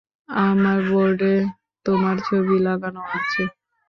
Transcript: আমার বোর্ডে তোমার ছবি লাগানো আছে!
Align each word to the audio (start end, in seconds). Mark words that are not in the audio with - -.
আমার 0.43 0.77
বোর্ডে 0.89 1.33
তোমার 1.85 2.15
ছবি 2.27 2.55
লাগানো 2.67 3.01
আছে! 3.15 3.43